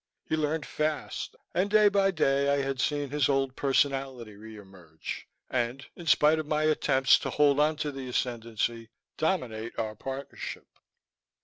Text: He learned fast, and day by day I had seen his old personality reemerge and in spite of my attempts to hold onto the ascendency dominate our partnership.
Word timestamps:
He 0.25 0.35
learned 0.35 0.65
fast, 0.65 1.35
and 1.53 1.69
day 1.69 1.87
by 1.87 2.09
day 2.09 2.49
I 2.51 2.63
had 2.63 2.79
seen 2.81 3.11
his 3.11 3.29
old 3.29 3.55
personality 3.55 4.33
reemerge 4.35 5.25
and 5.47 5.85
in 5.95 6.07
spite 6.07 6.39
of 6.39 6.47
my 6.47 6.63
attempts 6.63 7.19
to 7.19 7.29
hold 7.29 7.59
onto 7.59 7.91
the 7.91 8.09
ascendency 8.09 8.89
dominate 9.17 9.77
our 9.77 9.93
partnership. 9.93 10.65